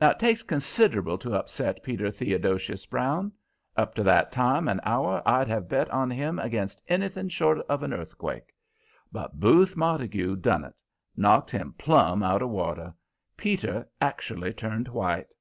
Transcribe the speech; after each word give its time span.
Now, 0.00 0.12
it 0.12 0.18
takes 0.18 0.42
considerable 0.42 1.18
to 1.18 1.34
upset 1.34 1.82
Peter 1.82 2.10
Theodosius 2.10 2.86
Brown. 2.86 3.30
Up 3.76 3.94
to 3.96 4.02
that 4.04 4.32
time 4.32 4.68
and 4.68 4.80
hour 4.84 5.20
I'd 5.26 5.48
have 5.48 5.68
bet 5.68 5.90
on 5.90 6.10
him 6.10 6.38
against 6.38 6.82
anything 6.88 7.28
short 7.28 7.58
of 7.68 7.82
an 7.82 7.92
earthquake. 7.92 8.54
But 9.12 9.38
Booth 9.38 9.76
Montague 9.76 10.36
done 10.36 10.64
it 10.64 10.72
knocked 11.14 11.50
him 11.50 11.74
plumb 11.74 12.22
out 12.22 12.40
of 12.40 12.48
water. 12.48 12.94
Peter 13.36 13.86
actually 14.00 14.54
turned 14.54 14.88
white. 14.88 15.34